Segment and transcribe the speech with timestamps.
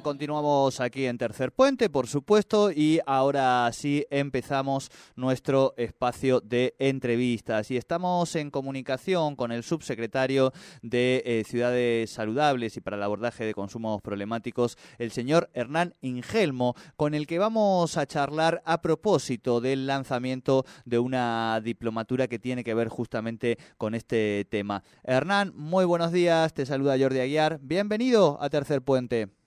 [0.00, 7.70] Continuamos aquí en Tercer Puente, por supuesto, y ahora sí empezamos nuestro espacio de entrevistas.
[7.70, 10.52] Y estamos en comunicación con el subsecretario
[10.82, 16.74] de eh, Ciudades Saludables y para el abordaje de consumos problemáticos, el señor Hernán Ingelmo,
[16.96, 22.64] con el que vamos a charlar a propósito del lanzamiento de una diplomatura que tiene
[22.64, 24.84] que ver justamente con este tema.
[25.02, 29.41] Hernán, muy buenos días, te saluda Jordi Aguiar, bienvenido a Tercer Puente.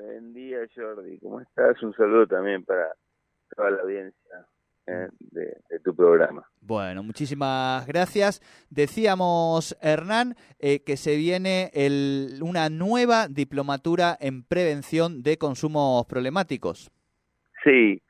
[0.00, 1.18] Buen día, Jordi.
[1.18, 1.82] ¿Cómo estás?
[1.82, 2.92] Un saludo también para
[3.56, 4.46] toda la audiencia
[4.86, 6.46] eh, de, tu programa.
[6.60, 8.40] Bueno, muchísimas gracias.
[8.70, 16.92] Decíamos, Hernán, eh, que se viene el, una nueva diplomatura en prevención de consumos problemáticos.
[17.64, 18.00] Sí,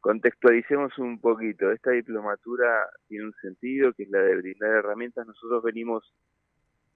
[0.00, 1.70] contextualicemos un poquito.
[1.70, 5.24] Esta diplomatura tiene un sentido que es la de brindar herramientas.
[5.24, 6.12] Nosotros venimos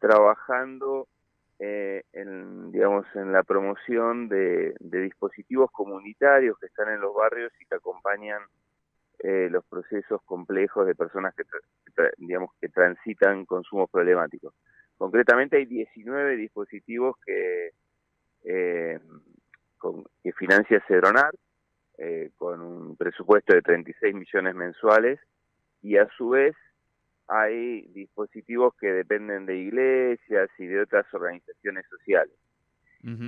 [0.00, 1.06] trabajando
[1.62, 7.66] eh, en, digamos, en la promoción de, dispositivos comunitarios que están en los barrios y
[7.66, 8.40] que acompañan
[9.18, 11.44] eh, los procesos complejos de personas que,
[12.16, 14.54] digamos, que transitan consumos problemáticos.
[14.96, 17.72] Concretamente hay 19 dispositivos que,
[18.44, 18.98] eh,
[20.22, 21.32] que financia Cedronar
[21.98, 25.20] eh, con un presupuesto de 36 millones mensuales
[25.82, 26.56] y a su vez
[27.30, 32.34] hay dispositivos que dependen de iglesias y de otras organizaciones sociales.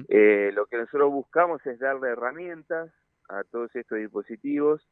[0.08, 2.92] Eh, lo que nosotros buscamos es darle herramientas
[3.28, 4.86] a todos estos dispositivos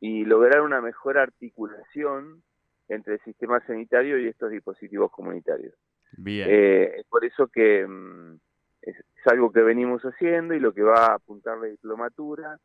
[0.00, 2.42] y lograr una mejor articulación
[2.88, 5.74] entre el sistema sanitario y estos dispositivos comunitarios.
[6.16, 6.48] Bien.
[6.50, 8.38] Eh, es por eso que mm,
[8.82, 12.58] es, algo que venimos haciendo y lo que va a apuntar la diplomatura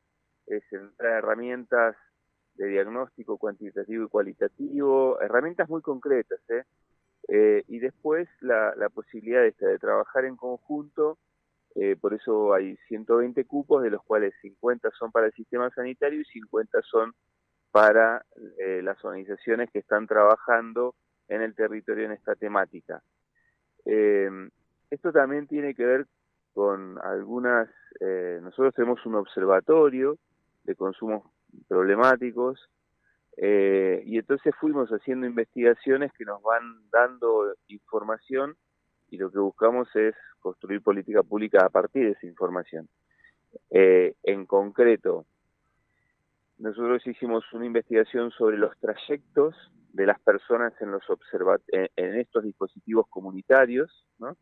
[0.48, 1.96] es entrar herramientas
[2.58, 6.64] de diagnóstico cuantitativo y cualitativo, herramientas muy concretas, ¿eh?
[7.30, 11.18] eh y después la, la posibilidad esta de trabajar en conjunto,
[11.76, 16.22] eh, por eso hay 120 cupos, de los cuales 50 son para el sistema sanitario
[16.22, 17.14] y 50 son
[17.72, 18.26] para
[18.58, 20.96] eh, las organizaciones que están trabajando
[21.28, 23.02] en el territorio en esta temática.
[24.90, 26.08] esto también tiene que ver
[26.54, 27.70] con algunas,
[28.42, 30.18] nosotros tenemos un observatorio
[30.64, 31.24] de consumos
[31.68, 32.70] problemáticos,
[33.38, 38.58] eh, y entonces fuimos haciendo investigaciones que nos van dando información
[39.10, 42.90] y lo que buscamos es construir política pública a partir de esa información.
[43.70, 45.26] Eh, en concreto,
[46.58, 49.56] nosotros hicimos una investigación sobre los trayectos
[49.94, 51.04] de las personas en los
[51.68, 54.36] en, estos dispositivos comunitarios, ¿no?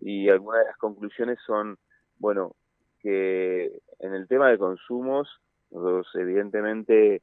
[0.00, 1.76] Y algunas de las conclusiones son,
[2.18, 2.54] bueno,
[3.00, 5.28] que en el tema de consumos
[5.74, 7.20] nosotros evidentemente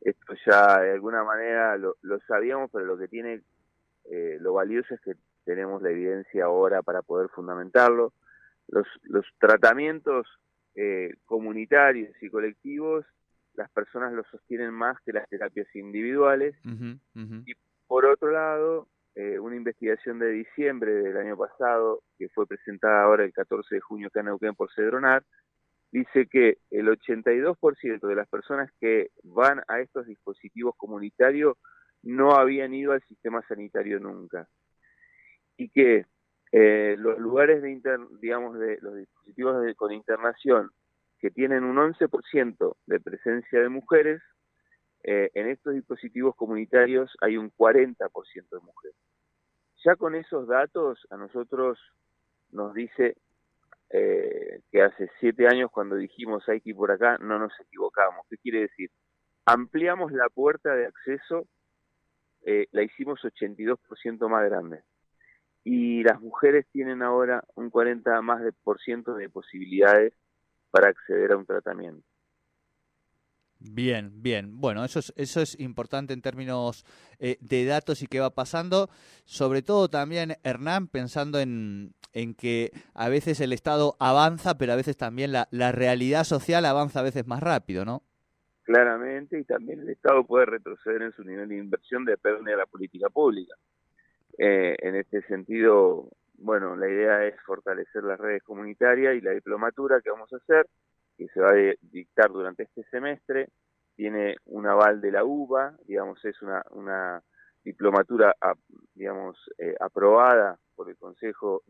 [0.00, 1.96] esto ya de alguna manera lo,
[2.28, 3.42] sabíamos, pero lo que tiene,
[4.04, 5.14] eh, lo valioso es que
[5.44, 8.12] tenemos la evidencia ahora para poder fundamentarlo.
[8.68, 10.26] Los, los tratamientos
[10.74, 13.06] eh, comunitarios y colectivos,
[13.54, 16.54] las personas los sostienen más que las terapias individuales.
[16.64, 17.54] Y
[17.86, 23.24] por otro lado, eh, una investigación de diciembre del año pasado, que fue presentada ahora
[23.24, 25.24] el 14 de junio acá en Neuquén por Cedronar,
[25.96, 31.56] dice que el 82% de las personas que van a estos dispositivos comunitarios
[32.02, 34.46] no habían ido al sistema sanitario nunca.
[35.56, 36.04] Y que
[36.52, 37.80] eh, los lugares de
[38.20, 40.70] digamos de los dispositivos con internación
[41.18, 44.20] que tienen un 11% de presencia de mujeres
[45.02, 48.96] eh, en estos dispositivos comunitarios hay un 40% de mujeres.
[49.82, 51.78] Ya con esos datos a nosotros
[52.50, 53.16] nos dice
[53.90, 58.26] eh, que hace siete años cuando dijimos hay que ir por acá, no nos equivocamos.
[58.28, 58.90] ¿Qué quiere decir?
[59.44, 61.46] Ampliamos la puerta de acceso,
[62.44, 64.82] eh, la hicimos 82% más grande.
[65.62, 70.14] Y las mujeres tienen ahora un 40 más de por ciento de posibilidades
[70.70, 72.06] para acceder a un tratamiento.
[73.58, 74.60] Bien, bien.
[74.60, 76.84] Bueno, eso es, eso es importante en términos
[77.18, 78.90] eh, de datos y qué va pasando.
[79.24, 84.76] Sobre todo también, Hernán, pensando en, en que a veces el Estado avanza, pero a
[84.76, 88.02] veces también la, la realidad social avanza a veces más rápido, ¿no?
[88.62, 92.64] Claramente, y también el Estado puede retroceder en su nivel de inversión depende de la
[92.64, 93.54] política pública.
[94.38, 96.08] Eh, en este sentido,
[96.38, 100.66] bueno, la idea es fortalecer las redes comunitarias y la diplomatura que vamos a hacer
[101.18, 103.48] que se va a dictar durante este semestre,
[103.94, 107.22] tiene un aval de la UBA, digamos, es una, una
[107.66, 108.36] diplomatura,
[108.94, 111.64] digamos, eh, aprobada por el Consejo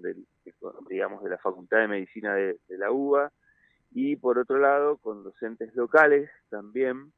[0.91, 3.33] digamos, de la Facultad de Medicina de, la UBA,
[3.93, 7.13] y por otro lado, con docentes locales también,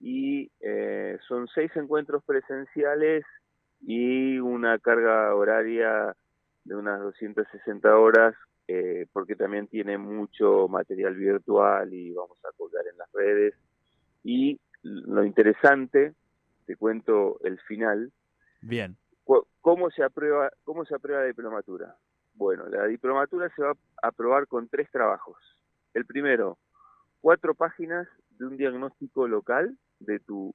[0.00, 3.24] y eh, son seis encuentros presenciales
[3.82, 6.16] y una carga horaria
[6.64, 8.34] de unas 260 horas,
[8.66, 13.54] eh, porque también tiene mucho material virtual y vamos a colgar en las redes.
[14.24, 16.14] Y lo interesante,
[16.66, 18.12] te cuento el final.
[18.60, 18.96] Bien.
[19.60, 21.96] ¿Cómo se aprueba, cómo se aprueba la diplomatura?
[22.34, 25.36] Bueno, la diplomatura se va a aprobar con tres trabajos.
[25.94, 26.58] El primero,
[27.20, 30.54] cuatro páginas de un diagnóstico local de tu,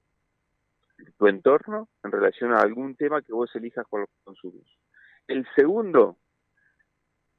[1.18, 4.66] tu entorno en relación a algún tema que vos elijas con los consumos.
[5.28, 6.18] El segundo,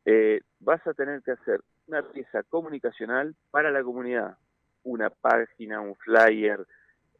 [0.04, 4.36] eh, vas a tener que hacer una pieza comunicacional para la comunidad,
[4.82, 6.66] una página, un flyer,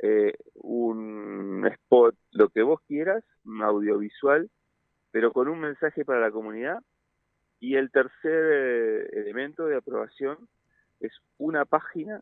[0.03, 4.51] eh, un spot, lo que vos quieras, un audiovisual,
[5.11, 6.83] pero con un mensaje para la comunidad.
[7.61, 10.37] Y el tercer eh, elemento de aprobación
[11.01, 12.21] es una página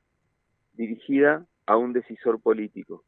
[0.75, 3.05] dirigida a un decisor político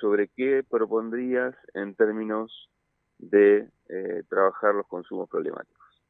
[0.00, 2.70] sobre qué propondrías en términos
[3.18, 6.02] de eh, trabajar los consumos problemáticos.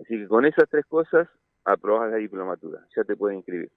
[0.00, 1.28] Así que con esas tres cosas
[1.64, 3.70] aprobas la diplomatura, ya te pueden inscribir.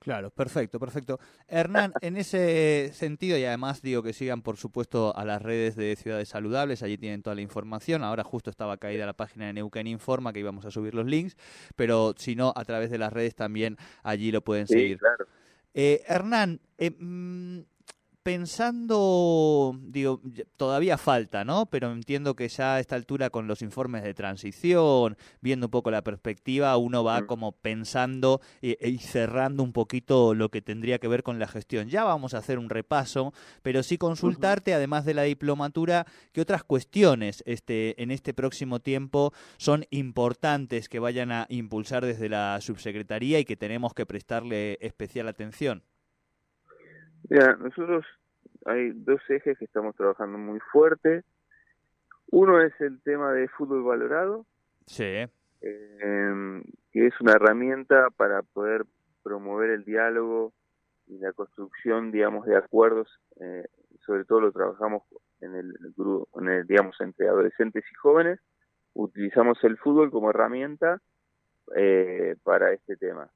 [0.00, 1.20] Claro, perfecto, perfecto.
[1.46, 5.94] Hernán, en ese sentido, y además digo que sigan, por supuesto, a las redes de
[5.94, 8.02] Ciudades Saludables, allí tienen toda la información.
[8.02, 11.36] Ahora justo estaba caída la página de Neuquén Informa, que íbamos a subir los links,
[11.76, 14.98] pero si no, a través de las redes también allí lo pueden seguir.
[14.98, 15.26] Claro.
[15.74, 17.60] Eh, Hernán, eh, mm,
[18.22, 20.20] pensando, digo,
[20.56, 21.66] todavía falta, ¿no?
[21.66, 25.90] Pero entiendo que ya a esta altura con los informes de transición, viendo un poco
[25.90, 27.26] la perspectiva, uno va mm.
[27.26, 31.88] como pensando y, cerrando un poquito lo que tendría que ver con la gestión.
[31.88, 33.32] Ya vamos a hacer un repaso,
[33.62, 39.32] pero sí consultarte, además de la diplomatura, qué otras cuestiones este, en este próximo tiempo
[39.56, 45.26] son importantes que vayan a impulsar desde la subsecretaría y que tenemos que prestarle especial
[45.28, 45.82] atención.
[47.30, 48.04] Mira, nosotros
[48.66, 51.22] hay dos ejes que estamos trabajando muy fuerte.
[52.26, 54.46] Uno es el tema de fútbol valorado,
[54.86, 55.04] sí.
[55.04, 56.62] eh,
[56.92, 58.84] que es una herramienta para poder
[59.22, 60.52] promover el diálogo
[61.06, 63.08] y la construcción, digamos, de acuerdos.
[63.40, 63.64] Eh,
[64.04, 65.04] sobre todo lo trabajamos
[65.40, 68.40] en el, grupo, en el, digamos, entre adolescentes y jóvenes.
[68.94, 71.00] Utilizamos el fútbol como herramienta
[71.76, 73.30] eh, para este tema.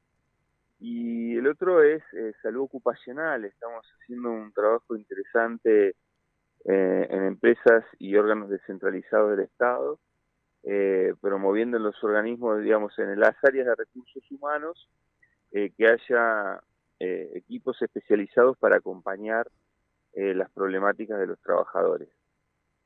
[0.87, 3.47] Y el otro es eh, salud ocupacional.
[3.47, 5.97] Estamos haciendo un trabajo interesante
[6.67, 9.99] eh, en empresas y órganos descentralizados del Estado,
[10.63, 14.91] eh, promoviendo en los organismos, digamos, en las áreas de recursos humanos,
[15.51, 16.61] que haya
[16.99, 19.47] equipos especializados para acompañar
[20.15, 22.09] las problemáticas de los trabajadores,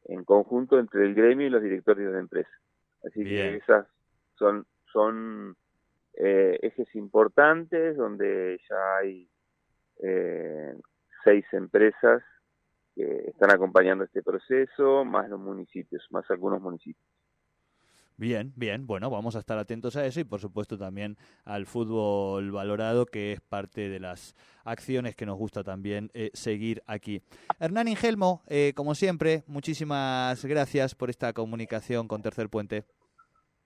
[0.04, 2.60] en conjunto entre el gremio y los directorios de empresas.
[3.04, 3.86] Así que esas
[4.34, 5.56] son, son
[6.20, 9.30] eh, ejes importantes donde ya hay
[10.02, 10.74] eh,
[11.22, 12.24] seis empresas
[12.96, 17.06] que están acompañando este proceso, más los municipios, más algunos municipios.
[18.16, 18.88] Bien, bien.
[18.88, 23.34] Bueno, vamos a estar atentos a eso y por supuesto también al fútbol valorado, que
[23.34, 24.34] es parte de las
[24.64, 27.22] acciones que nos gusta también eh, seguir aquí.
[27.60, 28.42] Hernán Ingelmo,
[28.74, 32.86] como siempre, muchísimas gracias por esta comunicación con Tercer Puente.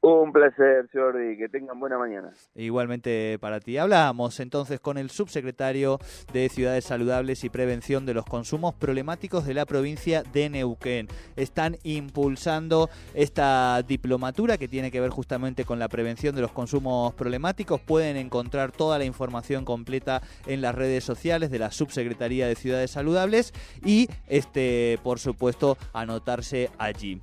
[0.04, 2.32] Un placer, Jordi, que tengan buena mañana.
[2.56, 3.78] Igualmente para ti.
[3.78, 6.00] Hablamos entonces con el subsecretario
[6.32, 11.06] de Ciudades Saludables y Prevención de los Consumos Problemáticos de la provincia de Neuquén.
[11.36, 17.14] Están impulsando esta diplomatura que tiene que ver justamente con la prevención de los consumos
[17.14, 17.80] problemáticos.
[17.80, 22.90] Pueden encontrar toda la información completa en las redes sociales de la Subsecretaría de Ciudades
[22.90, 23.54] Saludables
[23.84, 27.20] y, este, por supuesto, anotarse allí.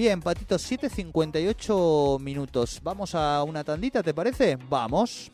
[0.00, 2.80] Bien, Patito, 7.58 minutos.
[2.82, 4.56] Vamos a una tandita, ¿te parece?
[4.56, 5.30] Vamos.